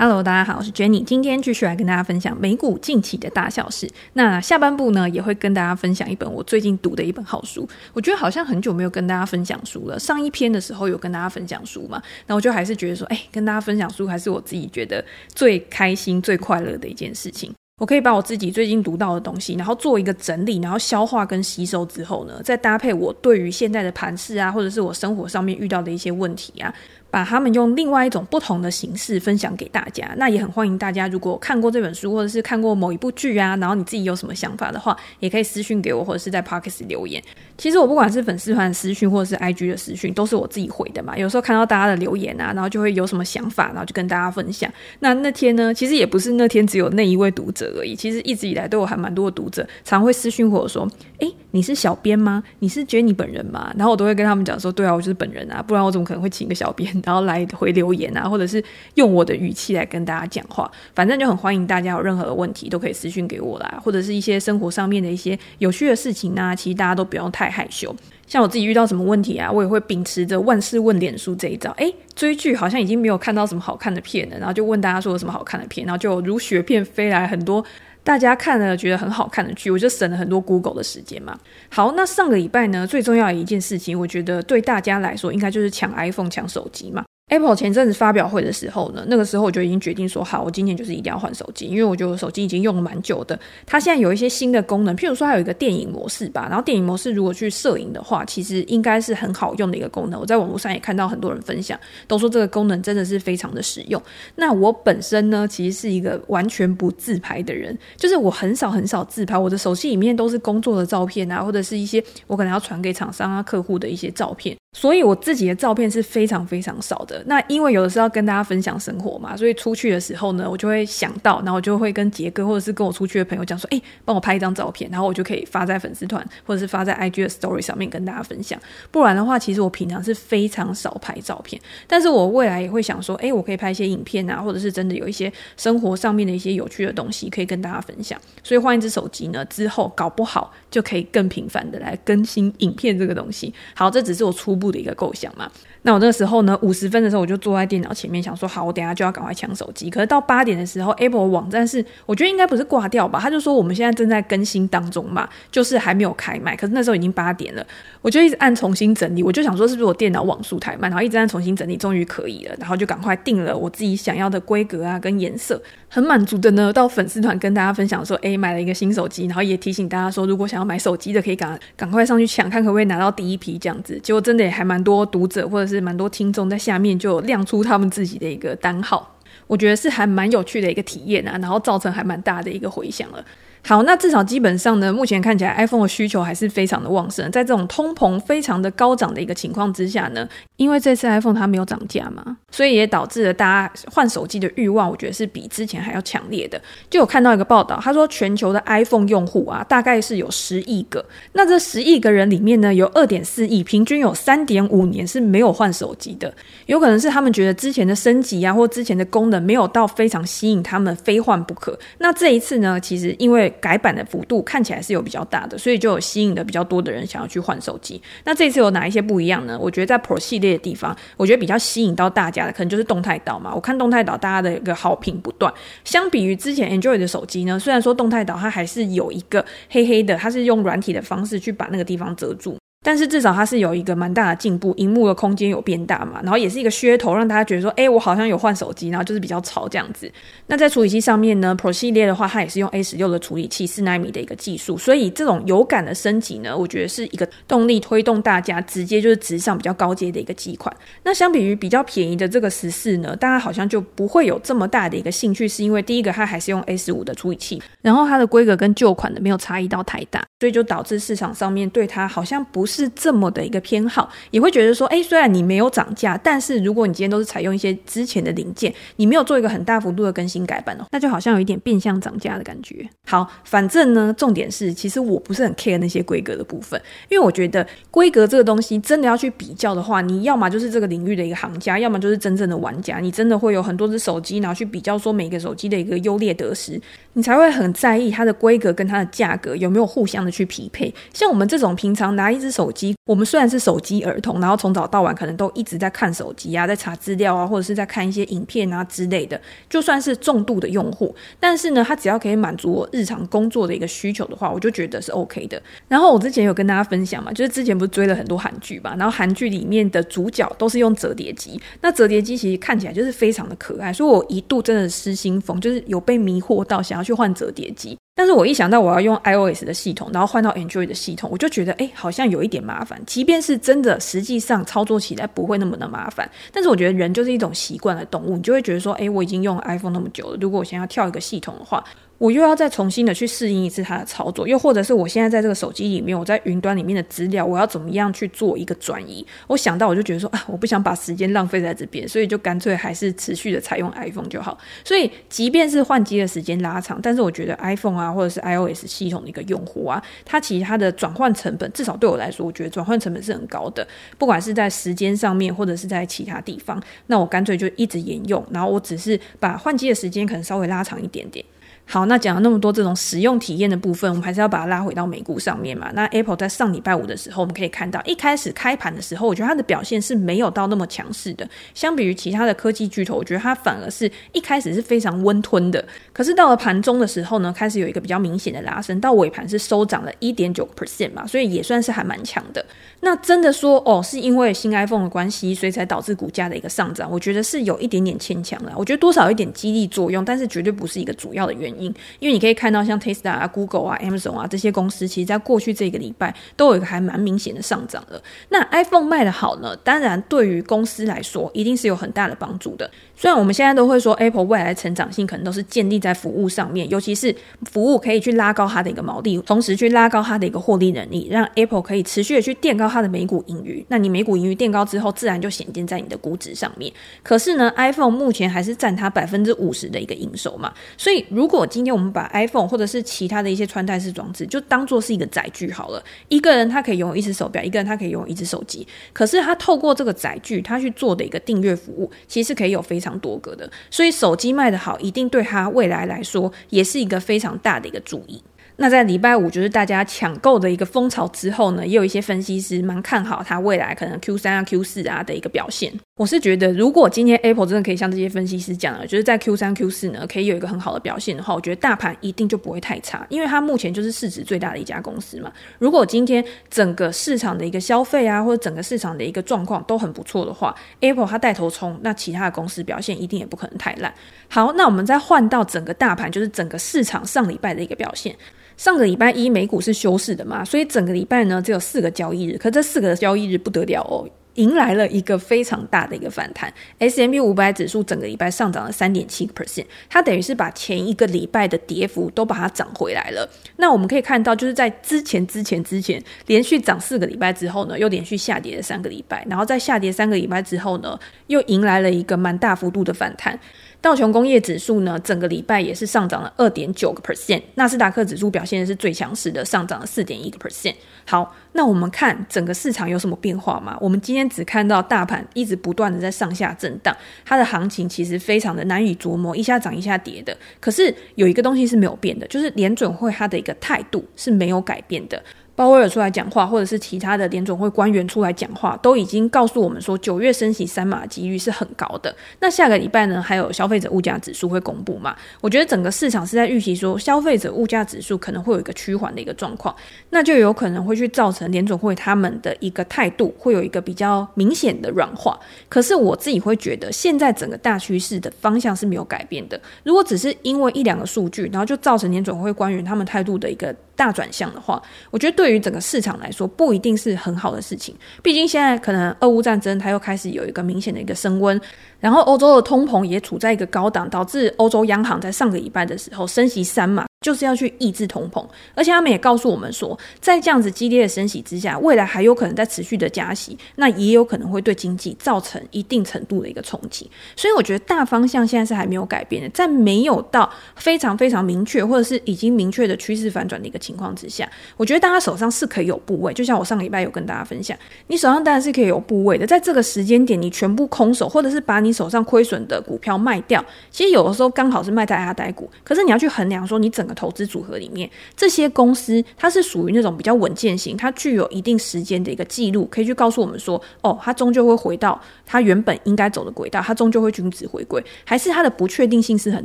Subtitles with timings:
[0.00, 3.90] Hello，大家好，我是 Jenny，今天继续来跟大家分享美股近期的大小事。
[4.12, 7.68] 那下半部呢，也会跟大家分享一本我最近读的一本好书。
[7.92, 9.98] 我觉得好像很久没有跟大家分享书了。
[9.98, 17.52] 上一篇的时候有跟大家分享书嘛，那我就还是觉得说，哎，跟大家分享书还是我自己觉得最开心、最快乐的一件事情。
[17.80, 26.74] 我可以把我自己最近读到的东西，然后做一个整理，然后消化跟吸收之后呢，再搭配我对于现在的盘势啊，或者是我生活上面遇到的一些问题啊。
[27.10, 37.22] 把他们用另外一种不同的形式分享给大家，那也很欢迎大家，如果看过这本书或者是看过某一部剧啊，然后你自己有什么想法的话，也可以私讯给我，或者是在 Podcast 留言。
[37.56, 41.16] 其实我不管是粉丝团私讯或者是 IG 的私讯，都是我自己回的嘛。
[41.16, 44.70] 有时候看到大家的留言啊，然后就会有什么想法，然后就跟大家分享。
[45.00, 50.88] 那那天呢，其实也不是那天只有那一位读者而已，其实一直以来都有还蛮多的读者，常会私讯我说
[51.18, 52.42] ：“诶，你是小编吗？
[52.60, 58.62] 你是 Jenny 本人吗？”然后我都会跟他们讲说：“对啊，我就是本人啊，不然我怎么可能会请一个小编？”然后来回留言啊，或者是
[58.94, 67.94] 用我的语气来跟大家讲话，反正就很欢迎大家有任何的问题都可以私讯给我啦，或者是一些生活上面的一些有趣的事情啊，其实大家都不用太害羞。
[68.26, 71.70] 像我自己遇到什么问题啊，我也会秉持着万事问脸书这一招。
[71.78, 77.64] 诶，追剧好像已经没有看到什么好看的片了，然后就问大家说有什么好看的片，然后就如雪片飞来很多。
[78.02, 81.38] 大家看了觉得很好看的剧，我就省了很多 Google 的时间嘛。
[81.68, 87.04] 好，那上个礼拜呢，最重要的一件事情，我觉得对大家来说，应该就是抢 iPhone、抢手机嘛。
[87.28, 93.38] Apple 前阵子发表会的时候呢，那个时候我就已经决定说，好，我今年就是一定要换手机，因为我觉得我手机已经用了蛮久的。
[93.66, 100.18] 它现在有一些新的功能，譬如说它有一个电影模式吧，然后电影模式如果去摄影的话，其实应该是很好用的一个功能。
[100.18, 104.02] 我在网络上也看到很多人分享，都说这个功能真的是非常的实用。
[104.36, 114.56] 那我本身呢，其实是一个完全不自拍的人，就是我很少很少自拍，我的手机里面都是工作的照片啊，或者是一些我可能要传给厂商啊、客户的一些照片。
[114.72, 117.22] 所以我自己的照片是非常非常少的。
[117.26, 128.60] 那因为有的时候要跟大家分享生活嘛，所以出去的时候呢，我就会想到，然后我就会跟杰哥或者是跟我出去的朋友讲说，哎，帮我拍一张照片，然后我就可以发在粉丝团或者是发在 IG 的 Story 上面跟大家分享。
[128.90, 131.60] 不然的话，其实我平常是非常少拍照片。
[131.86, 138.20] 但是我未来也会想说，哎，我可以拍一些影片啊，或者是真的有一些生活上面的一些有趣的东西可以跟大家分享。
[138.44, 143.52] 所以换一只手机呢，之后搞不好就可以更频繁的来更新影片这个东西。
[143.74, 145.50] 好，这只是我初步的一个构想嘛。
[145.82, 149.88] 那我那时候呢，五十分的时候我就坐在电脑前面想说，好，我等下就要赶快抢手机。
[149.88, 153.20] 可是到八点的时候，Apple 网站是我觉得应该不是挂掉吧？
[153.20, 156.56] 他就说我们现在正在更新当中嘛，就是还没有开卖。
[156.56, 157.64] 可是那时候已经八点了，
[158.02, 159.22] 我就一直按重新整理。
[159.22, 166.72] 我就想说是不是我电脑网速太慢，然后一直按重新整理，终于可以了，然后就赶快定了我自己想要的规格啊跟颜色，很满足的呢。
[166.72, 173.98] 到粉丝团跟大家分享说，哎，买了一个新手机，然后也提醒大家说，如果想要买手机的，可以赶赶快上去抢，看可不可以拿到第一批这样子。
[174.02, 175.77] 结果真的也还蛮多读者或者是。
[175.80, 179.16] 蛮多听众在下面就亮出他们自己的一个单号，
[179.46, 183.24] 我觉得是还蛮有趣的一个体验啊，然后造成还蛮大的一个回响了。
[183.66, 187.30] 好，那至少基本上呢，目前看起来 iPhone 的需求还是非常的旺盛。
[187.30, 196.60] 在这种通膨非常的高涨的一个情况之下呢，因为这次 iPhone 它没有涨价嘛，所以也导致了大家换手机的欲望，我觉得是比之前还要强烈的。
[196.88, 201.04] 就有看到一个报道，他说全球的 iPhone 用户啊，大概是有十亿个。
[201.32, 206.32] 那这十亿个人里面呢，有二点四亿，平均有三点五年是没有换手机的。
[206.66, 211.78] 有可能是他们觉得之前的升级啊，或之前的功能没有到非常吸引他们，非换不可。
[211.98, 218.00] 那这一次呢，其实因为改版的幅度看起来是有比较大的，所以就有吸引的比较多的人想要去换手机。
[218.24, 219.58] 那这次有哪一些不一样呢？
[219.60, 223.52] 我觉得在 Pro 系列的地方，我觉得比较吸引到大家可能就是动态岛嘛。
[223.54, 225.52] 我看动态岛大家的一个好评不断。
[225.84, 232.56] 相比于之前 Android 的手机呢，虽然说动态岛它还是有一个黑黑的，它是用软体的方式去把那个地方遮住。
[232.84, 240.10] 但是至少它是有一个蛮大的进步，荧幕的空间有变大嘛，然后也是一个噱头，让大家觉得说，哎，我好像有换手机，然后就是比较潮这样子。
[240.46, 250.74] 那在处理器上面呢，Pro 系列的话，它也是用 A 十六的处理器，四纳米的一个技术，所以这种有感的升级呢，我觉得是一个动力推动大家直接就是直上比较高阶的一个机款。
[251.02, 272.88] 那相比于比较便宜的这个十四呢，大家好像就不会有这么大的一个兴趣，是因为第一个它还是用 A 十五的处理器，然后它的规格跟旧款的没有差异到太大，所以就导致市场上面对它好像不是这么的一个偏好，也会觉得说，哎，虽然你没有涨价，但是如果你今天都是采用一些之前的零件，你没有做一个很大幅度的更新改版哦，那就好像有一点变相涨价的感觉。
[273.06, 286.80] 好，反正呢，重点是，其实我不是很 care 那些规格的部分，因为我觉得规格这个东西真的要去比较的话，你要么就是这个领域的一个行家，要么就是真正的玩家，你真的会有很多只手机，然后去比较说每个手机的一个优劣得失。
[287.18, 290.94] 你才会很在意它的规格跟它的价格有没有互相的去匹配。
[291.12, 305.60] 像我们这种平常拿一只手机，我们虽然是手机儿童，然后从早到晚可能都一直在看手机啊，在查资料啊，或者是在看一些影片啊之类的，就算是重度的用户，但是呢，它只要可以满足我日常工作的一个需求的话，我就觉得是 OK 的。
[305.88, 317.96] 然后我之前有跟大家分享嘛，就是之前不是追了很多韩剧嘛，然后韩剧里面的主角都是用折叠机，那折叠机其实看起来就是非常的可爱，所以我一度真的失心疯，就是有被迷惑到想要去换折叠机。
[318.14, 323.00] 但是我一想到我要用 iOS 的系统，然后换到 Android 的系统，我就觉得哎，好像有一点麻烦。
[323.06, 331.82] 即便是真的，实际上操作起来不会那么的麻烦，但是我觉得人就是一种习惯的动物，你就会觉得说，哎，我已经用 iPhone 那么久了，如果我想要跳一个系统的话。
[332.18, 339.24] 我又要再重新的去适应一次它的操作，又或者是我现在在这个手机里面，我在云端里面的资料，我要怎么样去做一个转移？
[339.46, 344.58] 我想到我就觉得说啊，我不想把时间浪费在这边，所以就干脆还是持续的采用 iPhone 就好。
[344.84, 353.86] 所以即便是换机的时间拉长，但是我觉得 iPhone 啊，或者是 iOS 系统的一个用户啊，它其实它的转换成本，至少对我来说，我觉得转换成本是很高的，
[354.18, 361.44] 不管是在时间上面，或者是在其他地方，那我干脆就一直沿用，然后我只是把换机的时间可能稍微拉长一点点。
[361.90, 365.90] 好，那讲了那么多这种使用体验的部分，我们还是要把它拉回到美股上面嘛。
[365.94, 371.48] 那 Apple 在上礼拜五的时候，我们可以看到，一开始开盘的时候，我觉得它的表现是没有到那么强势的。
[371.72, 375.82] 相比于其他的科技巨头，我觉得它反而是一开始是非常温吞的。
[376.12, 382.62] 可是到了盘中的时候呢，开始有一个比较明显的拉升，到尾盘是收涨了一点九 percent 嘛，所以也算是还蛮强的。
[383.00, 388.74] 那真的说哦，是因为新 iPhone 的关系，所以才导致股价的一个上涨，我觉得是有一点点牵强了。
[388.76, 391.84] 我觉得多少有一点激励作用，但是绝对不是一个主要的原因，
[392.18, 392.58] 因为你可以。
[392.58, 398.20] 看到像 Tesla 啊、Google 啊、Amazon 啊这些公司，其实在过去这个礼拜都有一个还蛮明显的上涨了。
[398.48, 402.90] 那 iPhone 卖的好呢，当然对于公司来说一定是有很大的帮助的。
[403.14, 407.32] 虽然我们现在都会说 Apple 未来成长性可能都是建立在服务上面，尤其是
[407.70, 413.84] 服务可以去拉高它的一个毛利，同时去拉高它的一个获利能力，让 Apple 可以持续的去垫高它的每股盈余。
[413.88, 416.92] 那你每股盈余垫高之后，自然就显现在你的估值上面。
[417.22, 426.02] 可是呢，iPhone 目前还是占它百分之五十的一个营收嘛，所以如果今天我们把 iPhone 或者是其他的一些穿戴式装置，就当做是一个载具好了。
[426.28, 428.86] 一个人他可以拥有一只手表，一个人他可以拥有一只手机。
[429.12, 433.70] 可是他透过这个载具，他去做的一个订阅服务，其实可以有非常多个的。
[433.90, 438.42] 所以手机卖得好，一定对他未来来说，也是一个非常大的一个注意。
[438.80, 445.92] 那在礼拜五就是大家抢购的一个风潮之后呢，也有一些分析师蛮看好它未来可能 Q 三啊、Q 四啊的一个表现。
[446.16, 455.52] 我是觉得，如果今天 Apple 真的可以像这些分析师讲的，就是在 Q 三、Q 四呢可以有一个很好的表现的话，我觉得大盘一定就不会太差，因为它目前就是市值最大的一家公司嘛。
[455.80, 464.14] 如果今天整个市场的一个消费啊，或者整个市场的一个状况都很不错的话，Apple 它带头冲，那其他的公司表现一定也不可能太烂。
[464.48, 468.36] 好，那我们再换到整个大盘，就是整个市场上礼拜的一个表现。
[468.78, 476.72] 上个礼拜一美股是休市的嘛，所以整个礼拜呢只有四个交易日，可这四个交易日不得了哦，迎来了一个非常大的一个反弹。
[477.00, 483.48] S&P 500指数整个礼拜上涨了三点七个 percent，它等于是把前一个礼拜的跌幅都把它涨回来了。
[483.78, 493.58] 那我们可以看到，就是在之前、之前、之前连续涨四个礼拜之后呢，又连续下跌了三个礼拜，然后在下跌三个礼拜之后呢，又迎来了一个蛮大幅度的反弹。
[494.00, 500.94] 道琼工业指数呢，整个礼拜也是上涨了二点九个 percent，纳斯达克指数表现的是最强势的，上涨了四点一个 percent。
[501.26, 503.98] 好，那我们看整个市场有什么变化吗？
[504.00, 507.14] 我们今天只看到大盘一直不断的在上下震荡，
[507.44, 510.56] 它的行情其实非常的难以琢磨，一下涨一下跌的。
[510.78, 515.42] 可是有一个东西是没有变的，就是联准会它的一个态度是没有改变的。
[515.78, 522.34] 鲍威尔出来讲话，或者是其他的联总会官员出来讲话，都已经告诉我们说，九月升息三码几率是很高的。
[522.58, 525.36] 那下个礼拜呢，还有消费者物价指数会公布嘛？
[525.60, 529.94] 我觉得整个市场是在预期说，消费者物价指数可能会有一个趋缓的一个状况，
[530.30, 535.56] 那就有可能会去造成联总会他们的一个态度会有一个比较明显的软化。
[535.88, 539.80] 可是我自己会觉得，现在整个大趋势的方向是没有改变的。
[540.02, 548.12] 如果只是因为一两个数据，然后就造成联总会官员他们态度的一个大转向的话，我觉得对于整个市场来说不一定是很好的事情。
[548.42, 551.80] 毕竟现在可能俄乌战争它又开始有一个明显的一个升温，
[552.18, 557.27] 然后欧洲的通膨也处在一个高档，导致欧洲央行在上个礼拜的时候升息三码。
[557.40, 558.66] 就是要去抑制通膨，
[558.96, 567.30] 而且他们也告诉我们说，在这样子激烈的升息之下，未来还有可能在持续的加息，那也有可能会对经济造成一定程度的一个冲击。
[567.54, 576.52] 所以我觉得大方向现在是还没有改变的，在没有到非常非常明确或者是已经明确的趋势反转的一个情况之下，我觉得大家手上是可以有部位。
[576.52, 599.84] 就像我上个礼拜有跟大家分享，你手上当然是可以有部位的，在这个时间点你全部空手，或者是把你手上亏损的股票卖掉，其实有的时候刚好是卖在阿呆股，可是你要去衡量说你整投资组合里面，这些公司它是属于那种比较稳健型，它具有一定时间的一个记录，可以去告诉我们说，哦，它终究会回到它原本应该走的轨道，它终究会均值回归，还是它的不确定性是很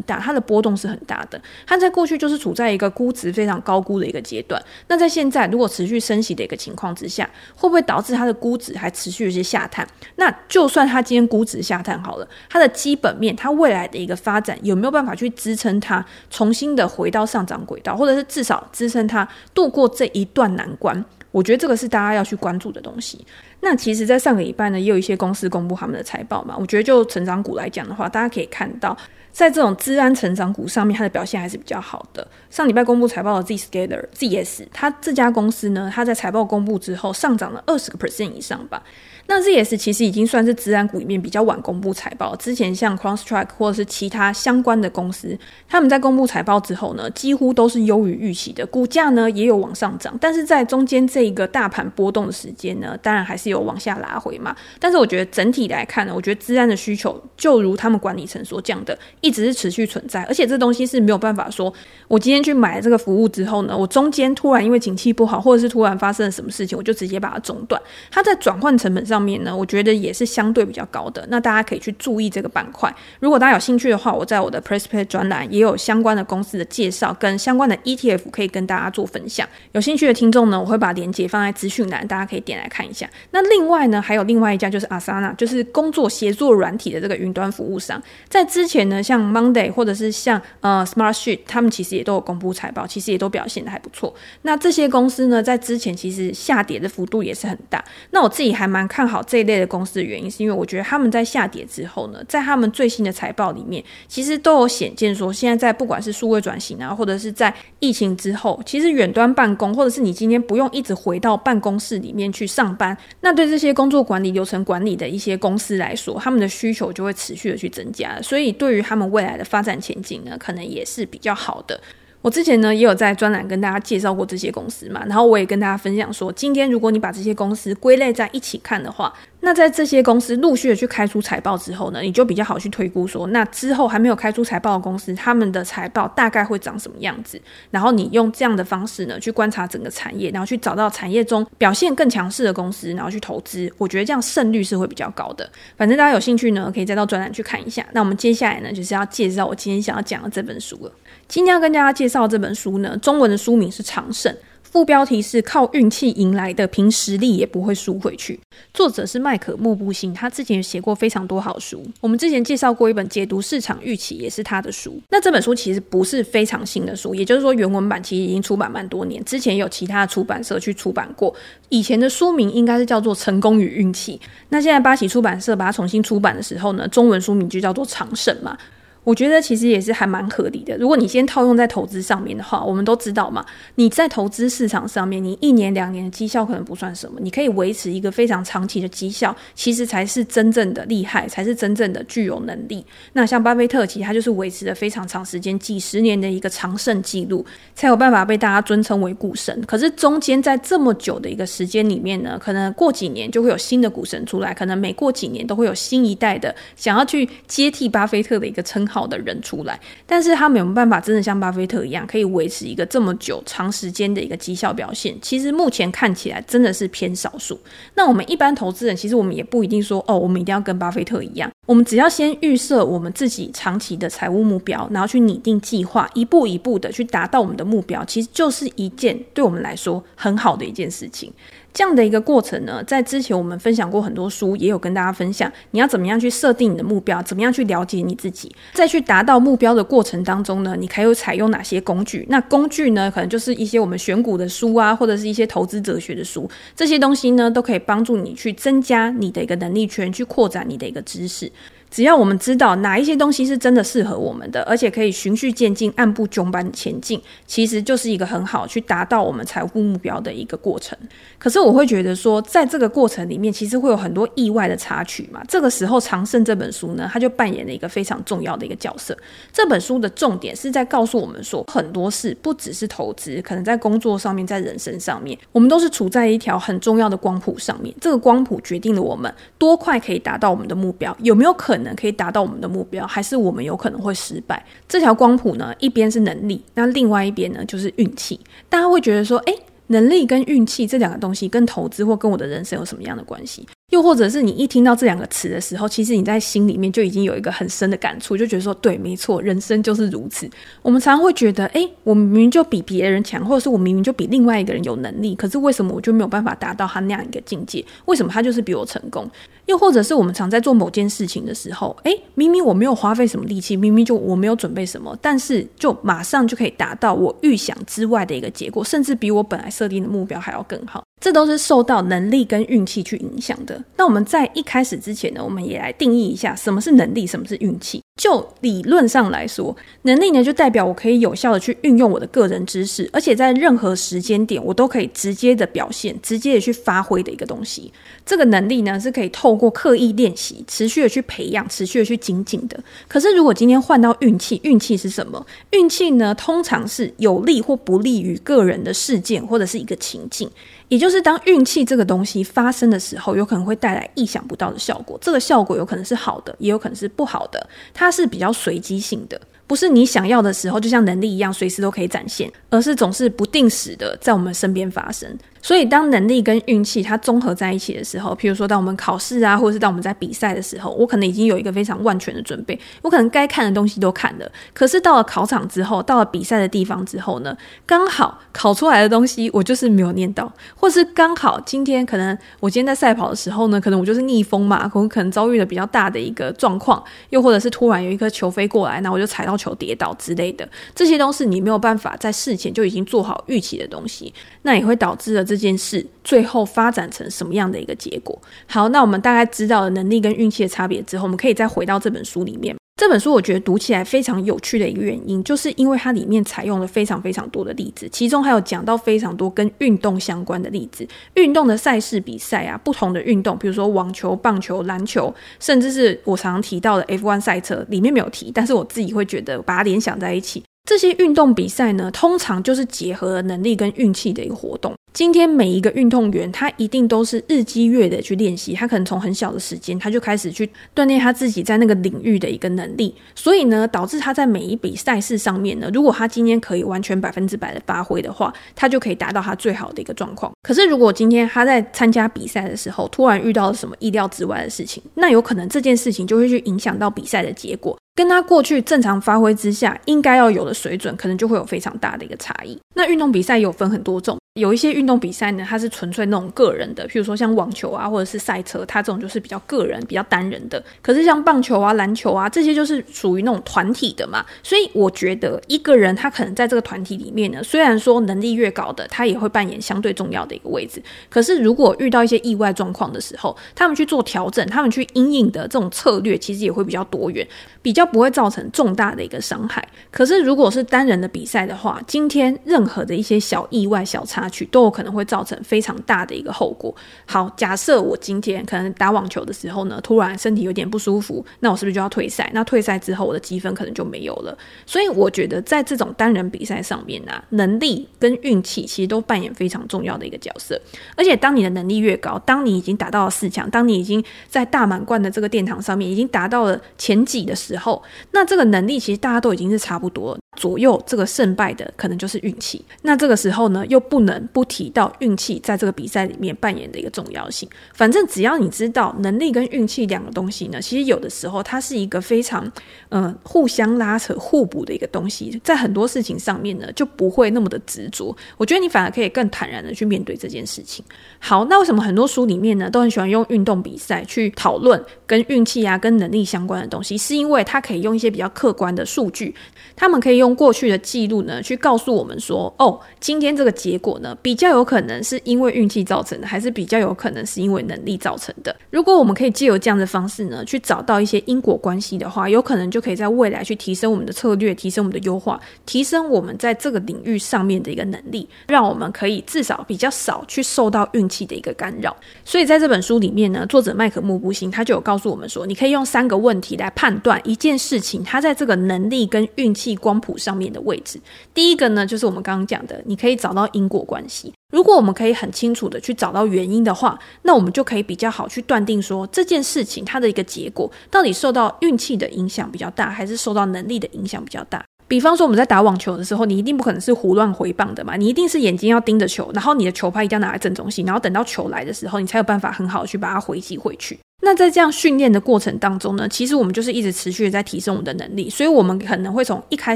[0.04, 1.42] 大，它的波动是很大的。
[1.66, 9.88] 它在过去就是处在一个估值非常高估的一个阶段，那在现在如果持续升息的一个情况之下，会不会导致它的估值还持续有些下探？
[10.16, 21.04] 那就算它今天估值下探好了，它的基本面，它未来的一个发展有没有办法去支撑它重新的回到上涨轨道，或者是至少支撑它度过这一段难关？
[21.32, 23.26] 我觉得这个是大家要去关注的东西。
[23.60, 26.56] 那其实，在上个礼拜呢，也有一些公司公布他们的财报嘛。
[26.60, 28.96] 我觉得就成长股来讲的话，大家可以看到。
[29.32, 32.28] 在这种资安成长股上面，它的表现还是比较好的。
[32.52, 38.84] 上礼拜公布财报的 Zscaler ZS，它这家公司呢，它在财报公布之后上涨了二十个 percent 以上吧。
[39.26, 42.36] 那 ZS 其实已经算是资安股里面比较晚公布财报。
[42.36, 45.38] 之前像 CrowdStrike 或者是其他相关的公司，
[45.68, 50.16] 他们在公布财报之后呢，几乎都是优于预期的，股价呢也有往上涨。
[50.20, 54.56] 但是在中间这一个大盘波动的时间呢，当然还是有往下拉回嘛。
[54.80, 61.74] 但是我觉得整体来看呢，我觉得资安的需求就如他们管理层所讲的，一直是持续存在，而且这东西是没有办法说，
[62.08, 67.82] 我今天去买这个服务之后呢，我中间突然因为景气不好，或者是突然发生了什么事情，我就直接把它中断。
[68.12, 71.24] 它在转换成本上上面呢，我觉得也是相对比较高的。
[71.30, 72.92] 那大家可以去注意这个板块。
[73.20, 79.48] 如果大家有兴趣的话，我在我的 PressPlay 专栏也有相关的公司的介绍跟相关的 ETF 可以跟大家做分享。
[79.74, 83.08] 有兴趣的听众呢，我会把链接放在资讯栏，大家可以点来看一下。
[83.30, 94.12] 那另外呢，还有另外一家就是 Asana，就是工作协作软体的这个云端服务商，在之前呢，像 Monday 或者是像呃 Smartsheet，他们其实也都有公布财报，其实也都表现的还不错。
[94.42, 97.84] 那这些公司呢，在之前其实下跌的幅度也是很大。
[98.12, 118.18] 那我自己还蛮看看好这一类的公司的原因，是因为我觉得他们在下跌之后呢，在他们最新的财报里面，其实都有显见说，现在在不管是数位转型啊，或者是在疫情之后，其实远端办公，或者是你今天不用一直回到办公室里面去上班，那对这些工作管理、流程管理的一些公司来说，他们的需求就会持续的去增加。
[118.22, 121.78] 所以对于他们未来的发展前景呢，可能也是比较好的。
[122.24, 129.14] 我之前呢也有在专栏跟大家介绍过这些公司嘛，然后我也跟大家分享说，今天如果你把这些公司归类在一起看的话，
[129.46, 137.38] 那在这些公司陆续的去开出财报之后呢，你就比较好去推估说，那之后还没有开出财报的公司，他们的财报大概会长什么样子？
[137.70, 145.50] 然后你用这样的方式呢去观察整个产业，然后去找到产业中表现更强势的公司，然后去投资，我觉得这样胜率是会比较高的。
[145.76, 147.86] 反正大家有兴趣呢，可以再到专栏去看一下。
[147.92, 150.92] 那我们接下来呢就是要介绍我今天想要讲的这本书了。
[151.28, 154.32] 今天要跟大家介绍这本书呢，中文的书名是《长胜》，
[154.74, 158.40] 副标题是靠运气赢来的，凭实力也不会输回去。
[158.74, 161.86] 作者是麦可莫布辛，他之前写过非常多好书。
[162.02, 165.00] 我们之前介绍过一本《解读市场预期》，也是他的书。
[165.12, 171.32] 那这本书其实不是非常新的书，也就是说原文版其实已经出版蛮多年，之前有其他的出版社去出版过。
[171.70, 178.58] 以前的书名应该是叫做《成功与运气》，那现在八喜出版社把它重新出版的时候呢，中文书名就叫做《长胜》嘛。
[179.04, 180.78] 我觉得其实也是还蛮合理的。
[180.78, 183.46] 如果你先套用在投资上面的话，我们都知道嘛，
[183.76, 192.86] 你在投资市场上面，你一年两年的绩效可能不算什么，你可以维持一个非常长期的绩效，其实才是真正的厉害，才是真正的具有能力。
[193.12, 197.46] 那像巴菲特，其实他就是维持了非常长时间，几十年的一个长胜记录，
[197.76, 199.62] 才有办法被大家尊称为股神。
[199.68, 208.93] 可是中间在这么久的一个时间里面呢，可能过几年就会有新的股神出来，可能每过几年都会有新一代的想要去接替巴菲特的一个称号。
[208.94, 215.18] 好的人出来，但是他没有办法真的像巴菲特一样，可以维持一个这么久、长时间的一个绩效表现。
[215.20, 217.60] 其实目前看起来真的是偏少数。
[217.96, 221.50] 那我们一般投资人，其实我们也不一定说哦，我们一定要跟巴菲特一样。
[221.66, 231.34] 我们只要先预设我们自己长期的财务目标，然后去拟定计划，一步一步的去达到我们的目标，其实就是一件对我们来说很好的一件事情。
[231.74, 242.26] 这样的一个过程呢，在之前我们分享过很多书，也有跟大家分享，你要怎么样去设定你的目标，怎么样去了解你自己，在去达到目标的过程当中呢，你还有采用哪些工具？
[242.30, 251.52] 那工具呢，可能就是一些我们选股的书啊，或者是一些投资哲学的书，这些东西呢，都可以帮助你去增加你的一个能力圈，去扩展你的一个知识。
[251.94, 260.98] 只要我们知道哪一些东西是真的适合我们的，而且可以循序渐进、按部就班前进，其实就是一个很好去达到我们财务目标的一个过程。
[261.38, 265.44] 可是我会觉得说，在这个过程里面，其实会有很多意外的插曲嘛。
[265.48, 269.16] 这个时候，《长胜》这本书呢，它就扮演了一个非常重要的一个角色。
[269.52, 277.94] 这本书的重点是在告诉我们说，很多事不只是投资，可能在工作上面，在人生上面，我们都是处在一条很重要的光谱上面。
[278.02, 281.83] 这个光谱决定了我们多快可以达到我们的目标，有没有可能。
[281.84, 284.66] 能可以达到我们的目标，还是我们有可能会失败？
[284.90, 288.40] 这条光谱呢，一边是能力，那另外一边呢就是运气。
[288.68, 289.54] 大家会觉得说，诶，
[289.88, 293.68] 能力跟运气这两个东西跟投资或跟我的人生有什么样的关系？
[293.92, 300.50] 又或者是你一听到这两个词的时候，其实你在心里面就已经有一个很深的感触，就觉得说，对，没错，人生就是如此。
[300.82, 307.86] 我们常常会觉得，诶，我明明就比别人强，或者是我明明就比另外一个人有能力，可是为什么我就没有办法达到他那样一个境界？
[308.06, 309.30] 为什么他就是比我成功？
[309.66, 321.04] 又或者是我们常在做某件事情的时候，诶，明明我没有花费什么力气，明明就我没有准备什么，但是就马上就可以达到我预想之外的一个结果，甚至比我本来设定的目标还要更好。
[321.22, 323.82] 这都是受到能力跟运气去影响的。
[323.96, 328.03] 那我们在一开始之前呢，我们也来定义一下什么是能力，什么是运气。
[328.22, 337.92] 就理论上来说，能力呢就代表我可以有效的去运用我的个人知识，而且在任何时间点我都可以直接的表现、直接的去发挥的一个东西。
[338.24, 342.80] 这个能力呢是可以透过刻意练习、持续的去培养、持续的去精进的。
[343.08, 345.44] 可是如果今天换到运气，运气是什么？
[345.72, 350.48] 运气呢通常是有利或不利于个人的事件或者是一个情境。
[350.90, 355.18] 也就是当运气这个东西发生的时候，有可能会带来意想不到的效果。
[355.22, 357.68] 这个效果有可能是好的，也有可能是不好的。
[357.94, 359.40] 它是比较随机性的。
[359.66, 365.36] 不是你想要的时候，就像能力一样，随时都可以展现，而是总是不定时的在我们身边发生。
[365.64, 374.52] 所以，当能力跟运气它综合在一起的时候，譬如说，当我们考试啊，或者是当我们在比赛的时候，我可能已经有一个非常万全的准备，我可能该看的东西都看了。
[374.74, 398.42] 可是到了考场之后，到了比赛的地方之后呢，刚好考出来的东西我就是没有念到，或是刚好今天可能我今天在赛跑的时候呢，可能我就是逆风嘛，可可能遭遇了比较大的一个状况，又或者是突然有一颗球飞过来，那我就踩到球跌倒之类的，这些都是你没有办法在事前就已经做好预期的东西，那也会导致了这这件事最后发展成什么样的一个结果。
[398.66, 402.76] 好，那我们大概知道了能力跟运气的差别之后，我们可以再回到这本书里面。
[402.96, 420.64] 这本书我觉得读起来非常有趣的一个原因，就是因为它里面采用了非常非常多的例子，其中还有讲到非常多跟运动相关的例子，运动的赛事比赛啊，不同的运动，比如说网球、棒球、篮球，甚至是我常常提到的 F1 赛车，里面没有提，但是我自己会觉得把它联想在一起。
[420.86, 424.94] 这些运动比赛呢，通常就是结合了能力跟运气的一个活动。
[425.14, 433.16] 今天每一个运动员，他一定都是日积月的去练习，他可能从很小的时间，他就开始去锻炼他自己在那个领域的一个能力。
[433.34, 440.52] 所以呢，导致他在每一笔赛事上面呢，如果他今天可以完全百分之百的发挥的话，他就可以达到他最好的一个状况。
[440.64, 447.98] 可是如果今天他在参加比赛的时候，突然遇到了什么意料之外的事情，那有可能这件事情就会去影响到比赛的结果。
[448.16, 452.80] 跟他过去正常发挥之下应该要有的水准，可能就会有非常大的一个差异。
[452.94, 454.38] 那运动比赛有分很多种。
[454.60, 460.84] 有一些运动比赛呢，它是纯粹那种个人的，譬如说像网球啊，或者是赛车，它这种就是比较个人、比较单人的。
[461.02, 464.46] 可是像棒球啊、篮球啊这些，就是属于那种团体的嘛。
[464.62, 471.02] 所以我觉得一个人他可能在这个团体里面呢，虽然说能力越高的，他也会扮演相对重要的一个位置。
[471.32, 477.48] 可是如果遇到一些意外状况的时候，他们去做调整，他们去因应的这种策略，其实也会比较多元，
[477.82, 479.84] 比较不会造成重大的一个伤害。
[480.12, 484.68] 可是如果是单人的比赛的话，今天任任何的一些小意外、小插曲。
[484.74, 486.94] 都有可能会造成非常大的一个后果。
[487.28, 492.50] 好，假设我今天可能打网球的时候呢，突然身体有点不舒服，那我是不是就要退赛？
[492.54, 494.58] 那退赛之后，我的积分可能就没有了。
[494.86, 500.82] 所以我觉得在这种单人比赛上面呢、啊，能力跟运气其实都扮演非常重要的一个角色。
[501.16, 510.40] 而且当你的能力越高，当你已经达到了四强，当你已经在大满贯的这个殿堂上面已经达到了前几的时候，那这个能力其实大家都已经是差不多了。
[510.56, 517.68] 左右这个胜败的可能就是运气，那这个时候呢，又不能不提到运气在这个比赛里面扮演的一个重要性。
[517.94, 522.72] 反正只要你知道能力跟运气两个东西呢，其实有的时候它是一个非常
[523.10, 528.36] 嗯、互相拉扯、互补的一个东西，在很多事情上面呢就不会那么的执着。
[528.58, 531.04] 我觉得你反而可以更坦然的去面对这件事情。
[531.40, 537.18] 好，那为什么很多书里面呢都很喜欢用运动比赛去讨论跟运气啊、跟能力相关的东西？
[537.18, 539.54] 是因为它可以用一些比较客观的数据，
[539.96, 540.54] 他们可以用。
[540.54, 548.76] 过去的记录呢，去告诉我们说，哦，今天这个结果呢，比较有可能是因为运气造成的，还是比较有可能是因为能力造成的。
[548.92, 562.16] 如果我们可以借由这样的方式呢，去找到一些因果关系的话，有可能就可以在未来去提升我们的策略，提升我们的优化，提升我们在这个领域上面的一个能力，让我们可以至少比较少去受到运气的一个干扰。
[562.46, 571.20] 所以在这本书里面呢，作者麦可穆布辛他就有告诉我们说，你可以用三个问题来判断一件事情，它在这个能力跟运气光谱上面的位置。
[571.54, 574.54] 第一个呢，就是我们刚刚讲的，你可以找到因果关系。
[574.72, 584.84] 如果我们可以很清楚的去找到原因的话，那我们就可以比较好去断定说，这件事情它的一个结果到底受到运气的影响比较大，还是受到能力的影响比较大。
[585.08, 594.18] 比方说我们在打网球的时候，你一定不可能是胡乱回棒的嘛，你一定是眼睛要盯着球，然后你的球拍一定要拿在正中心，然后等到球来的时候，你才有办法很好的去把它回击回去。
[594.46, 599.96] 那在这样训练的过程当中呢，其实我们就是一直持续的在提升我们的能力，所以我们可能会从一开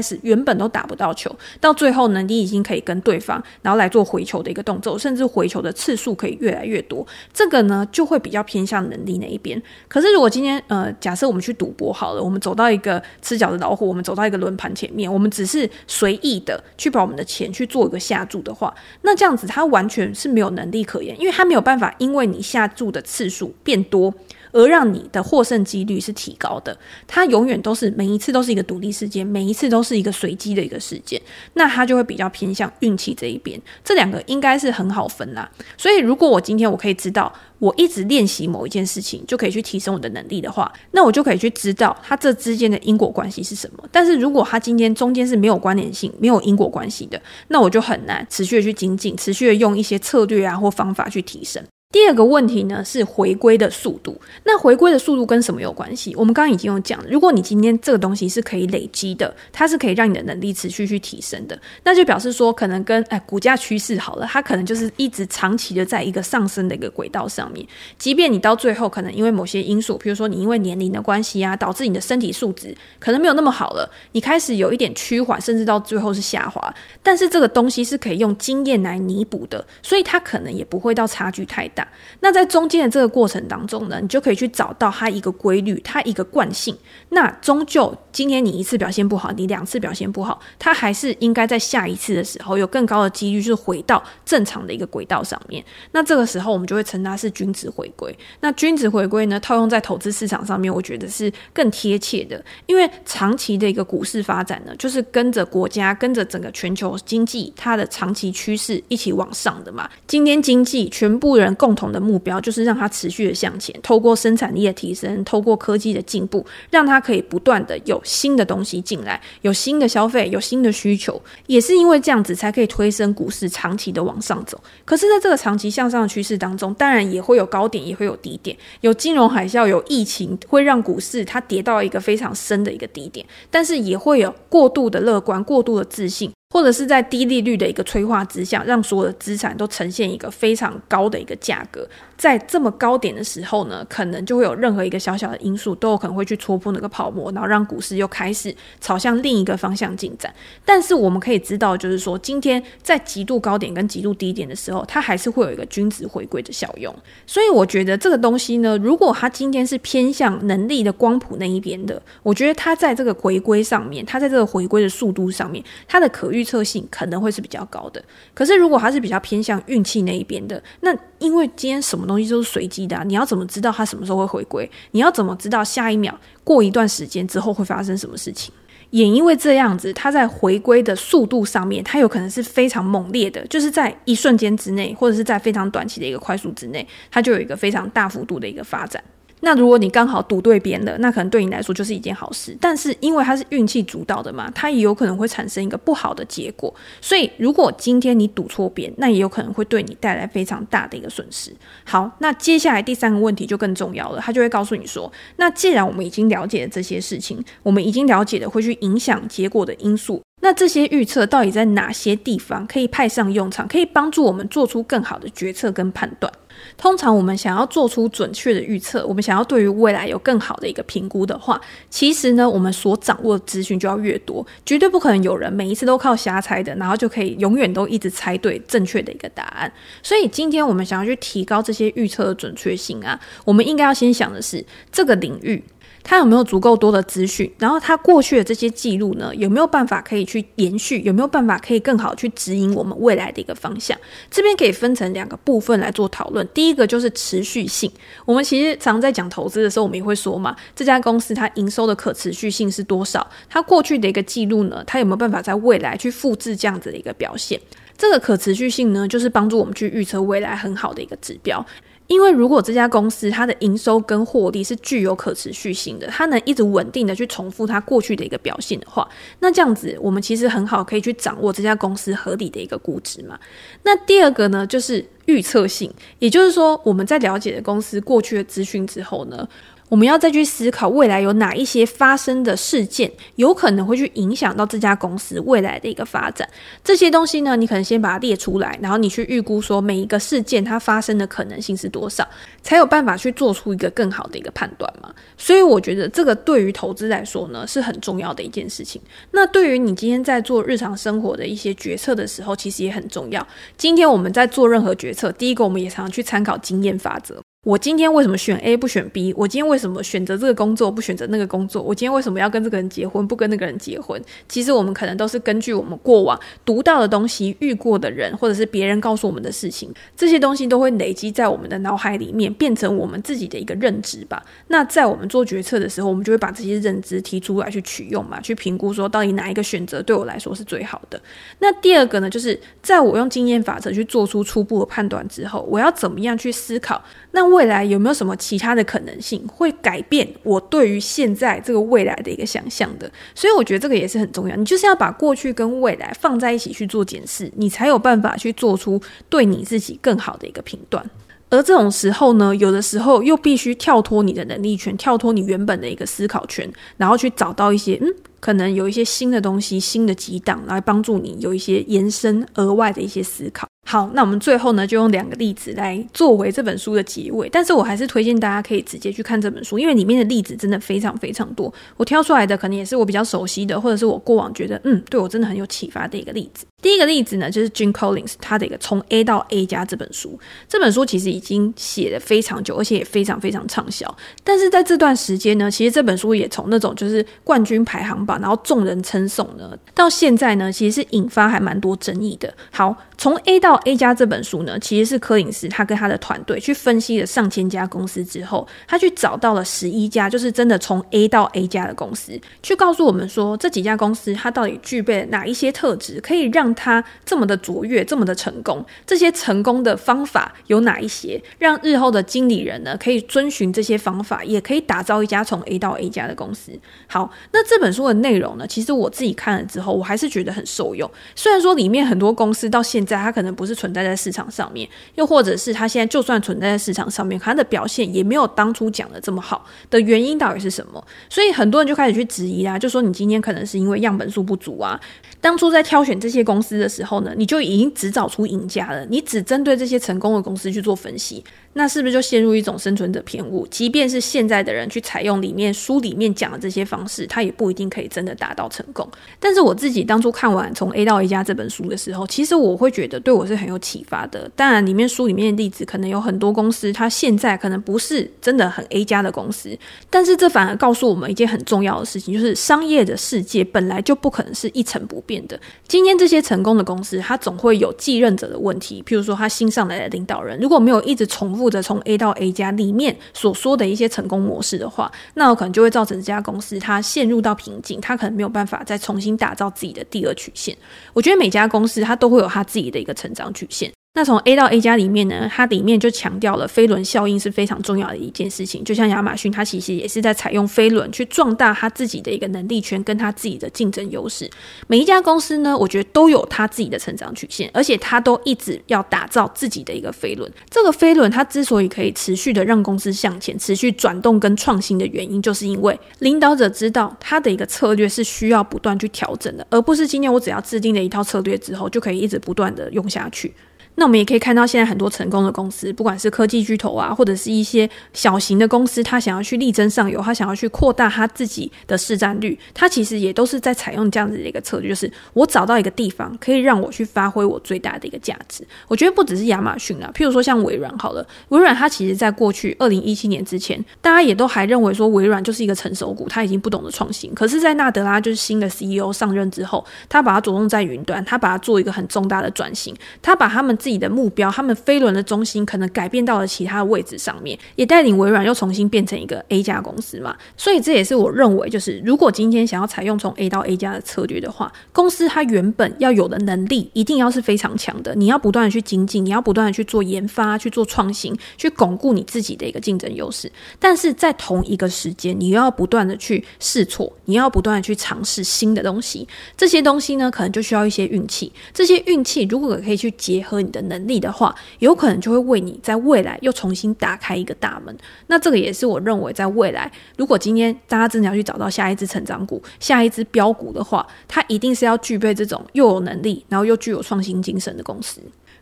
[0.00, 1.30] 始原本都打不到球，
[1.60, 7.06] 到最后呢，你已经可以跟对方然后来做回球的一个动作，甚至回球的次数可以越来越多。
[7.32, 9.62] 这个呢，就会比较偏向能力那一边。
[9.86, 24.14] 可是如果今天呃，假设我们去赌博好了，我们走到一个吃脚的老虎，我们走到一个轮盘前面，我们只是随意的去把我们的钱去做一个下注的话，那这样子它完全是没有能力可言，因为它没有办法，因为你下注的次数变多。
[24.52, 31.20] 而让你的获胜几率是提高的，它永远都是每一次都是一个独立事件，每一次都是一个随机的一个事件，
[31.54, 33.60] 那它就会比较偏向运气这一边。
[33.84, 35.50] 这两个应该是很好分啦。
[35.76, 43.82] 所以如果我今天我可以知道，我一直练习某一件事情就可以去提升我的能力的话，那我就可以去知道它这之间的因果关系是什么。
[43.90, 51.62] 但是如果它今天中间是没有关联性、没有因果关系的，那我就很难持续的去精进，持续的用一些策略啊或方法去提升。
[51.90, 54.20] 第二个问题呢，是回归的速度。
[54.44, 56.14] 那回归的速度跟什么有关系？
[56.16, 67.66] 我们刚刚已经有讲，如果你今天这个东西是可以累积的，它是可以让你的能力持续去提升的，那就表示说，可能跟哎股价趋势好了，它可能就是一直长期的在一个上升的一个轨道上面。
[67.96, 76.74] 即便你到最后可能因为某些因素，比如说你因为年龄的关系啊，导致你的身体素质可能没有那么好了，你开始有一点趋缓，甚至到最后是下滑。
[77.02, 81.77] 但是这个东西是可以用经验来弥补的，所以它可能也不会到差距太大。
[82.20, 86.76] 那在中间的这个过程当中呢，你就可以去找到它一个规律，它一个惯性。
[87.10, 95.64] 那终究今天你一次表现不好，你两次表现不好，它还是应该在下一次的时候有更高的几率，就是回到正常的一个轨道上面。
[95.92, 98.12] 那这个时候我们就会称它是均值回归。
[98.40, 109.88] 那均值回归呢，套用在投资市场上面，我觉得是更贴切的，因为长期的一个股市发展呢，就是跟着国家、跟着整个全球经济它的长期趋势一起往上的嘛。
[110.08, 112.00] 今天经济全部人共同的。
[112.00, 124.58] 目标就是让它持续的向前，透过生产力的提升，透过科技的进步，让它可以不断的有新的东西进来，有新的消费，有新的需求，也是因为这样子才可以推升股市长期的往上走。
[124.84, 136.32] 可是，在这个长期向上的趋势当中，当然也会有高点，也会有低点，有金融海啸，有疫情，会让股市它跌到一个非常深的一个低点，但是也会有过度的乐观，过度的自信。
[136.50, 141.86] 或者是在低利率的一个催化之下，让所有的资产都呈现一个非常高的一个价格。
[142.16, 150.32] 在这么高点的时候呢，可能就会有任何一个小小的因素都有可能会去戳破那个泡沫，然后让股市又开始朝向另一个方向进展。
[150.64, 156.92] 但是我们可以知道，就是说今天在极度高点跟极度低点的时候，它还是会有一个均值回归的效用。
[157.26, 168.00] 所以我觉得这个东西呢，如果它今天是偏向能力的光谱那一边的，我觉得它在这个回归上面，它在这个回归的速度上面，它的可预预测性可能会是比较高的。
[168.32, 174.70] 可是如果它是比较偏向运气那一边的，那因为今天什么东西都是随机的，你要怎么知道它什么时候会回归？
[174.92, 178.54] 你要怎么知道下一秒过一段时间之后会发生什么事情？
[178.90, 189.02] 也因为这样子，它在回归的速度上面，它有可能是非常猛烈的，就是在一瞬间之内，或者是在非常短期的一个快速之内，它就有一个非常大幅度的一个发展。
[189.40, 192.56] 那如果你刚好赌对边了，那可能对你来说就是一件好事。
[192.60, 196.74] 但是因为它是运气主导的嘛，它也有可能会产生一个不好的结果。
[197.00, 201.52] 所以如果今天你赌错边，那也有可能会对你带来非常大的一个损失。
[201.84, 210.20] 好，那接下来第三个问题就更重要了，他就会告诉你说，那既然我们已经了解了这些事情，我们已经了解了会去影响结果的因素。
[210.40, 216.32] 那这些预测到底在哪些地方可以派上用场，可以帮助我们做出更好的决策跟判断？
[216.76, 229.72] 通常我们想要做出准确的预测，我们想要对于未来有更好的一个评估的话，其实呢，我们所掌握的资讯就要越多，绝对不可能有人每一次都靠瞎猜的，然后就可以永远都一直猜对正确的一个答案。
[230.02, 235.62] 所以今天我们想要去提高这些预测的准确性啊，我们应该要先想的是这个领域。
[236.08, 243.94] 他有没有足够多的资讯，然后他过去的这些记录呢，有没有办法可以去延续，有没有办法可以更好去指引我们未来的一个方向？
[244.30, 246.48] 这边可以分成两个部分来做讨论。
[246.54, 247.92] 第一个就是持续性，
[248.24, 253.28] 我们其实常在讲投资的时候，我们也会说嘛，这家公司它营收的可持续性是多少？
[253.50, 257.60] 它过去的一个记录呢，它有没有办法在未来去复制这样子的一个表现？
[257.98, 261.62] 这个可持续性呢，就是帮助我们去预测未来很好的一个指标。
[262.08, 273.38] 因为如果这家公司它的营收跟获利是具有可持续性的，它能一直稳定的去重复它过去的一个表现的话，那这样子我们其实很好可以去掌握这家公司合理的一个估值嘛。
[273.84, 279.48] 那第二个呢，就是预测性，也就是说我们在了解的公司过去的资讯之后呢。
[279.88, 286.48] 我们要再去思考未来有哪一些发生的事件，有可能会去影响到这家公司未来的一个发展。
[286.84, 292.26] 这些东西呢，你可能先把它列出来，然后你去预估说每一个事件它发生的可能性是多少，
[292.62, 295.12] 才有办法去做出一个更好的一个判断嘛。
[295.36, 299.00] 所以我觉得这个对于投资来说呢，是很重要的一件事情。
[299.30, 303.46] 那对于你今天在做日常生活的一些决策的时候，其实也很重要。
[303.76, 307.42] 今天我们在做任何决策，第一个我们也常常去参考经验法则。
[307.68, 309.30] 我今天为什么选 A 不选 B？
[309.36, 311.82] 我今天为什么选择这个工作不选择那个工作？
[311.82, 314.18] 我今天为什么要跟这个人结婚不跟那个人结婚？
[314.48, 324.42] 其实我们可能都是根据我们过往读到的东西、遇过的人，或者是别人告诉我们的事情，这些东西都会累积在我们的脑海里面，变成我们自己的一个认知吧。
[324.68, 331.20] 那在我们做决策的时候，我们就会把这些认知提出来去取用嘛，去评估说到底哪一个选择对我来说是最好的。
[331.58, 337.04] 那第二个呢，就是在我用经验法则去做出初步的判断之后，我要怎么样去思考？
[337.32, 343.10] 那未来有没有什么其他的可能性会改变我对于现在这个未来的一个想象的？
[343.34, 344.54] 所以我觉得这个也是很重要。
[344.54, 351.04] 你就是要把过去跟未来放在一起去做检视，你才有办法去做出对你自己更好的一个评断。
[351.50, 358.06] 而这种时候呢，有的时候又必须跳脱你的能力圈，跳脱你原本的一个思考圈，然后去找到一些嗯，
[358.38, 363.66] 可能有一些新的东西、新的激荡来帮助你有一些延伸、额外的一些思考。
[363.90, 367.48] 好，那我们最后呢，就用两个例子来作为这本书的结尾。
[367.48, 371.72] 但是我还是推荐大家可以直接去看这本书，因为里面的例子真的非常非常多。
[371.96, 376.66] 我挑出来的可能也是我比较熟悉的，或者是我过往觉得嗯，对我真的很有启发的一个例子。
[376.82, 380.38] 第一个例子呢，就是 Jim Collins 他的一个从 A 到 A 加这本书。
[380.68, 384.14] 这本书其实已经写的非常久，而且也非常非常畅销。
[384.44, 392.52] 但是在这段时间呢，其实这本书也从那种就是冠军排行榜，然后众人称颂呢，到现在呢，其实是引发还蛮多争议的。
[392.70, 392.94] 好。
[393.20, 408.84] 从 A 到 A 加这本书呢，其实是柯林斯他跟他的团队去分析了上千家公司之后，他去找到了十一家，就是真的从 A 到 A 加的公司，去告诉我们说，这几家公司它到底具备哪一些特质，可以让它这么的卓越，这么的成功。
[409.04, 416.70] 这些成功的方法有哪一些，让日后的经理人呢可以遵循这些方法，也可以打造一家从 A 到 A 加的公司。
[417.08, 421.10] 好，那这本书的内容呢，其实我自己看了之后，我还是觉得很受用。
[421.34, 431.04] 虽然说里面很多公司到现在，在它可能不是存在在市场上面，又或者是它现在就算存在在市场上面，它的表现也没有当初讲的这么好的原因到底是什么？
[431.28, 434.98] 所以很多人就开始去质疑啦，就说你今天可能是因为样本数不足啊。
[435.40, 443.64] 当初在挑选这些公司的时候呢，你就已经只找出赢家了，你只针对这些成功的公司去做分析，那是不是就陷入一种生存者偏误？
[443.68, 449.08] 即便是现在的人去采用里面书里面讲的这些方式，他也不一定可以真的达到成功。
[449.38, 454.50] 但是我自己当初看完从 A 到 A 加这本书的时候，其实我会觉得对我是很有启发的。
[454.54, 459.76] 当然，里面书里面的例子可能有很多公司，它现在可能不是真的很 A 加的公司，
[460.08, 465.58] 但是这反而告诉我们一件很重要的事情，就是商业的世界本来就不可能是一成不变的。
[465.86, 469.02] 今天这些成功的公司，它总会有继任者的问题。
[469.06, 480.76] 譬如说，他新上来的领导人如果没有一直重复着从 A 到 A 加里面所说的一些成功模式的话，那有可能就会造成这家公司它陷入到瓶颈，它可能没有办法再重新打造自己的第二曲线。
[481.12, 483.97] 我觉得每家公司它都会有它自己的一个成长曲线。
[484.18, 488.82] 那从 A 到 A 加里面呢，它里面就强调了飞轮效应是非常重要的一件事情。
[488.82, 494.50] 就像亚马逊，它其实也是在采用飞轮去壮大它自己的一个能力圈，跟它自己的竞争优势。
[494.88, 500.50] 每一家公司呢，我觉得都有它自己的成长曲线，而且它都一直要打造自己的一个飞轮。
[500.68, 513.54] 这个飞轮它之所以可以持续的让公司向前、持续转动跟创新的原因，就是因为领导者知道他的一个策略是需要不断去调整的，而不是今天我只要制定了一套策略之后就可以一直不断的用下去。
[513.98, 528.64] 那我们也可以看到，现在很多成功的公司，不管是科技巨头啊，或者是一些小型的公司，它想要去力争上游，它想要去扩大它自己的市占率，它其实也都是在采用这样子的一个策略，就是我找到一个地方，可以让我去发挥我最大的一个价值。
[528.86, 537.34] 我觉得不只是亚马逊啊，譬如说像微软好了，微软它其实在过去二零一七年之前，大家也都还认为说微软就是一个成熟股，它已经不懂得创新。
[537.34, 550.36] 可是，在纳德拉就是新的 CEO 上任之后，他把它着重在云端，他把它做一个很重大的转型，他把他们自自己的目标，他们飞轮的中心可能改变到了其他的位置上面，也带领微软又重新变成一个 A 加公司嘛。
[550.58, 558.14] 所以这也是我认为，就是如果今天想要采用从 A 到 A 加的策略的话，公司它原本要有的能力一定要是非常强的。
[558.14, 563.50] 你要不断的去精进，你要不断的去做研发、去做创新、去巩固你自己的一个竞争优势。
[563.78, 569.26] 但是在同一个时间，你又要不断的去试错，你要不断的去尝试新的东西。
[569.56, 571.50] 这些东西呢，可能就需要一些运气。
[571.72, 577.96] 这些运气如果可以去结合你的能力的话，有可能就会为你在未来又重新打开一个大门。
[578.26, 588.20] 那这个也是我认为，在未来，如果今天大家真的要去找到下一只成长股、下一只标股的话，它一定是要具备这种又有能力，然后又具有创新精神的公司。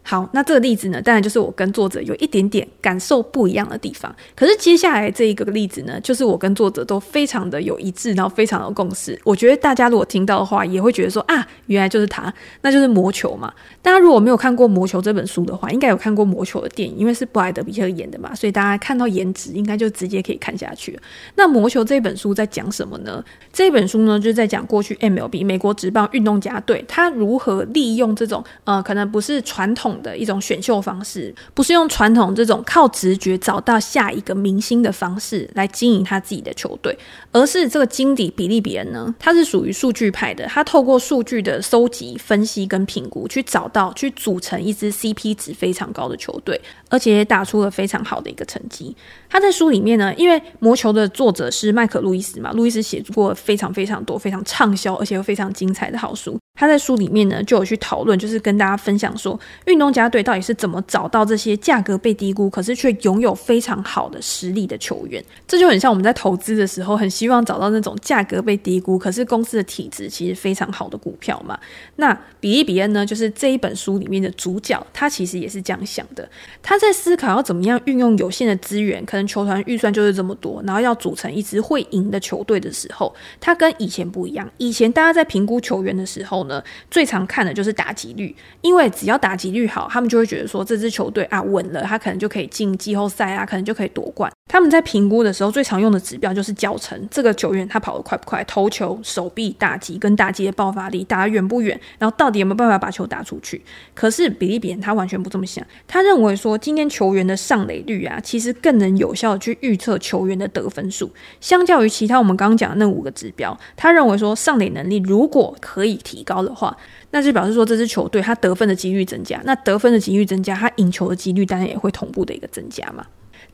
[0.08, 4.14] 好，那这个例子呢，当然就是我跟作者有一点点感受不一样的地方。
[4.36, 9.20] 可是接下来这一个例子呢，就是我跟作者都非常的有一致，然后非常有共识。
[9.24, 13.52] 我觉得大家如果听到的话，也会觉得说啊，原来就是他，那就是魔球嘛。
[13.82, 20.96] 大家如果没有看过《魔球》这本书的话，应该有看过《魔球》的电影，因为是布莱德彼特演的嘛，所以大家看到颜值，应该就直接可以看下去。
[21.34, 23.24] 那《魔球》这本书在讲什么呢？
[23.52, 29.95] 这本书呢，就是在讲过去 MLB 美国职棒运动家队，他如何利用这种呃，可能不是传统。
[30.02, 36.96] 的一种选秀方式，不是用传统这种靠直觉找到下一个明星的方式来经营他自己的球队，
[37.32, 48.96] 而是这个经理比利比恩呢，他是属于数据派的，他透过数据的收集、分析跟评估，去找到去组成一支 CP 值非常高的球队，而且也打出了非常好的一个成绩。
[49.36, 56.38] 他在书里面呢，因为魔球的作者是麦可·路易斯嘛，路易斯写过非常非常多、非常畅销而且又非常精彩的好书。
[56.58, 65.22] 他在书里面呢，就有去讨论，就是跟大家分享说，运动家队到底是怎么找到这些价格被低估，可是却拥有非常好的实力的球员。
[65.46, 71.58] 这就很像我们在投资的时候，很希望找到那种价格被低估，可是公司的体质其实非常好的股票嘛。
[71.96, 76.26] 那比利比恩呢，就是这一本书里面的主角，他其实也是这样想的。
[76.62, 84.48] 他在思考要怎么样运用有限的资源，可能球团预算就是这么多，然后要组成一支会赢的球队的时候，他跟以前不一样。
[84.58, 94.30] 以前大家在评估球员的时候，呢，最常看的就是打击率，因为只要打击率好，他们就会觉得说这支球队啊稳了，他可能就可以进季后赛啊，可能就可以夺冠。
[94.48, 103.60] 他们在评估的时候最常用的指标就是脚程，这个球员他跑得快不快，投球、手臂、打击跟打击的爆发力，打远不远，然后到底有没有办法把球打出去。
[103.92, 111.08] 可是比利比人他完全不这么想，他认为说今天球员的上垒率啊，其实更能有有效去预测球员的得分数，
[111.40, 116.76] 相较于其他我们刚刚讲的那五个指标，他认为说上垒能力如果可以提高的话。
[117.12, 123.06] 那就表示说，这支球队他得分的几率增加，那得分的几率增加，他赢球的几率当然也会同步的一个增加嘛。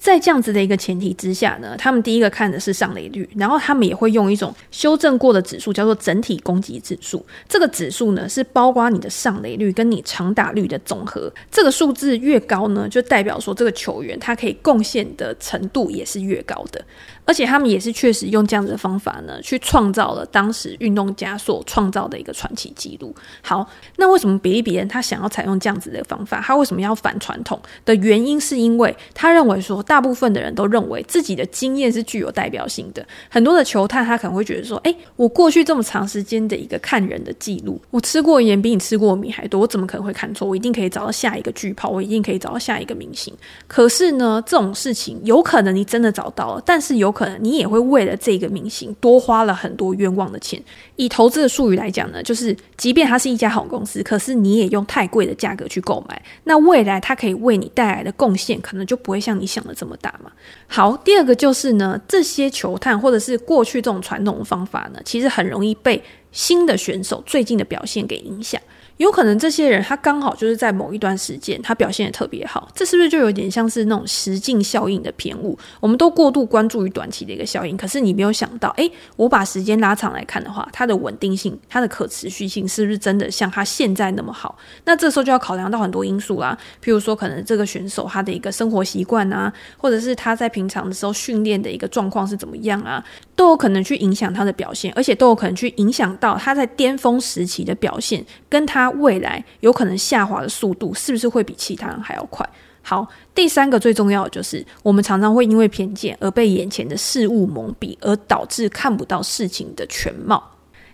[0.02, 7.24] 在这样子的一个前提之下呢，他们第一个看的是上垒率，然后他们也会用一种修正过的指数，叫做整体攻击指数。
[7.48, 11.32] 这个指数呢，是包括你的上垒率跟你长打率的总和。
[11.52, 16.84] 这个数字越高呢，就代表说这个球员他可以贡献的程度也是越高的。
[17.24, 23.14] 而且他们也是确实用这样子的方法呢，去创造了当时运动家所创造的一个传奇记录。
[23.42, 26.42] 好，那为什么比利比人他想要采用这样子的方法？
[26.44, 27.58] 他为什么要反传统？
[27.84, 33.06] 的原因是因为他认为说，大部分的人都认为自己的经验是具有代表性的。
[33.30, 40.48] 很多的球探他可能会觉得说，诶，我过去这么长时间的一个看人的记录，我吃过盐比你吃过米还多，我怎么可能会看错？
[40.48, 43.32] 我一定可以找到下一个巨炮，我一定可以找到下一个明星。
[43.68, 47.11] 可是呢，这种事情有可能你真的找到了，但是有。
[47.12, 50.60] 可能你也会为了这个明星多花了很多冤枉的钱。
[50.96, 60.32] 以投资的术语来讲呢，就是即便它是一家好公司，可是你也用太贵的价格去购买，那未来它可以为你带来的贡献，可能就不会像你想的这么大嘛。
[60.66, 68.60] 好，第二个就是呢，这些球探或者是过去这种传统的方法呢，其实很容易被新的选手最近的表现给影响。
[69.02, 75.58] 有可能这些人他刚好就是在某一段时间他表现得特别好，这是不是就有点像是那种实境效应的偏误？
[75.80, 84.56] 我们都过度关注于短期的一个效应，可是你没有想到，诶，我把时间拉长来看的话，它的稳定性、它的可持续性是不是真的像他现在那么好？
[84.84, 98.91] 那这时候就要考量到很多因素啦，譬如说可能这个选手他的一个生活习惯啊，或者是他在平常的时候训练的一个状况是怎么样啊，都有可能去影响他的表现，而且都有可能去影响到他在巅峰时期的表现，跟他。
[98.98, 102.48] 未来有可能下滑的速度是不是会比其他人还要快？
[102.82, 110.42] 好，第三个最重要的就是，我们常常会因为偏见而被眼前的事物蒙蔽，而导致看不到事情的全貌。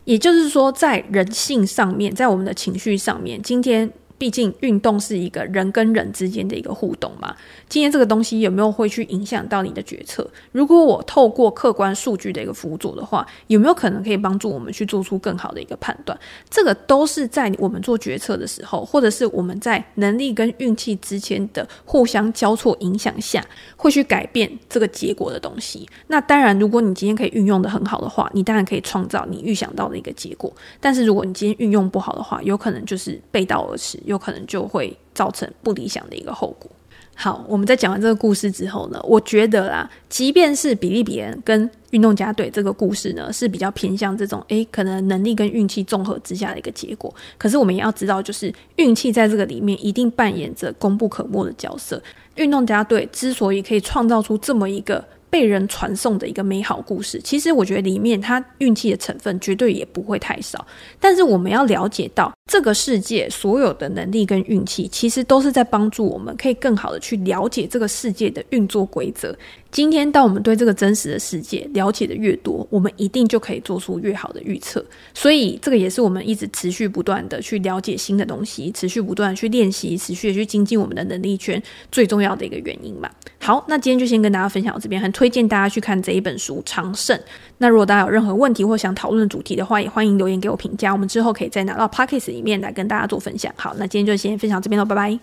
[0.05, 3.91] 也就是说，在人性上面，在我们的情绪上面，今天。
[4.19, 7.35] 毕竟运动是一个人跟人之间的一个互动嘛。
[7.69, 10.29] 今天这个东西有没有会去影响到你的决策？
[10.53, 16.19] 如果我透过客观数据的一个辅佐的话，有没有可能可以帮助我们去做出更好的一个判断？
[16.51, 23.45] 这个都是在我们做决策的时候，或者是我们在能力跟运气之间的互相交错影响下，
[23.77, 25.89] 会去改变这个结果的东西。
[26.09, 30.53] 那当然，如果你今天可以运用的很好的话，你当然可以创造你预想到的一个结果。
[30.81, 33.99] 但是如果你今天运用不好的话，有可能就是背道而驰。
[34.09, 36.71] 有可能就会造成不理想的一个后果。
[37.15, 47.13] 好，我们在讲完这个故事之后呢，我觉得啦，即便是比利比恩跟运动家队这个故事呢，是比较偏向这种，诶，可能能力跟运气综合之下的一个结果。
[47.37, 52.01] 可是我们也要知道，就是运气在这个里面一定扮演着功不可没的角色。
[52.37, 55.05] 运动家队之所以可以创造出这么一个。
[55.31, 60.67] 被人传颂的一个美好故事，其实我觉得里面它运气的成分绝对也不会太少。
[60.99, 69.37] 但是我们要了解到，这个世界所有的能力跟运气，其实都是在帮助我们可以更好的去了解这个世界的运作规则。
[69.71, 74.83] 今天，当我们对这个真实的世界了解的越多，我们一定就可以做出越好的预测。
[75.13, 83.11] 所以，这个也是我们一直持续不断的去了解新的东西，持续不断的去练习，持续的去精进我们的能力圈最重要的一个原因嘛。
[83.41, 87.15] 好，那今天就先跟大家分享到这边，很推荐大家去看这一本书《长胜》。
[87.59, 93.53] 那如果大家有任何问题或想讨论的主题的话，也欢迎留言给我评价，我们之后可以再拿到 Podcast 里面来跟大家做分享。
[93.57, 95.17] 好，那今天就先分享这边喽，拜拜。